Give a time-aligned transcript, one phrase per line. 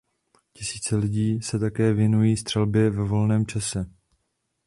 [0.53, 3.89] Tisíce lidí se také věnují střelbě ve volném čase.